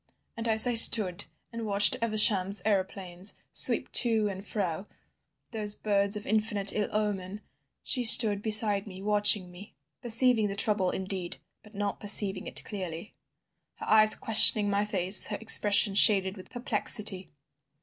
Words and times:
And 0.35 0.47
as 0.47 0.65
I 0.65 0.73
stood 0.73 1.25
and 1.53 1.63
watched 1.63 1.95
Evesham's 2.01 2.63
aeroplanes 2.65 3.35
sweep 3.51 3.91
to 3.91 4.27
and 4.29 4.43
fro—those 4.43 5.75
birds 5.75 6.15
of 6.15 6.25
infinite 6.25 6.73
ill 6.73 6.89
omen—she 6.91 8.03
stood 8.05 8.41
beside 8.41 8.87
me 8.87 9.03
watching 9.03 9.51
me, 9.51 9.75
perceiving 10.01 10.47
the 10.47 10.55
trouble 10.55 10.89
indeed, 10.89 11.37
but 11.61 11.75
not 11.75 11.99
perceiving 11.99 12.47
it 12.47 12.63
clearly—her 12.65 13.85
eyes 13.87 14.15
questioning 14.15 14.71
my 14.71 14.85
face, 14.85 15.27
her 15.27 15.37
expression 15.37 15.93
shaded 15.93 16.35
with 16.35 16.49
perplexity. 16.49 17.29